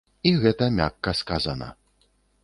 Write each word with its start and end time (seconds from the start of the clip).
І 0.27 0.29
гэта 0.43 0.69
мякка 0.77 1.13
сказана. 1.19 1.67